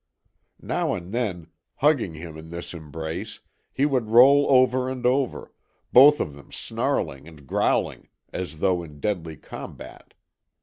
Now 0.59 0.95
and 0.95 1.13
then, 1.13 1.45
hugging 1.75 2.15
him 2.15 2.35
in 2.35 2.49
this 2.49 2.73
embrace, 2.73 3.39
he 3.71 3.85
would 3.85 4.07
roll 4.09 4.47
over 4.49 4.89
and 4.89 5.05
over, 5.05 5.53
both 5.93 6.19
of 6.19 6.33
them 6.33 6.51
snarling 6.51 7.27
and 7.27 7.45
growling 7.45 8.07
as 8.33 8.57
though 8.57 8.81
in 8.81 8.99
deadly 8.99 9.37
combat. 9.37 10.15